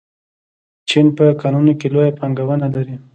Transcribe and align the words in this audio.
چین 0.89 1.07
په 1.17 1.25
کانونو 1.41 1.73
کې 1.79 1.87
لویه 1.93 2.17
پانګونه 2.19 2.67
لري. 2.75 2.95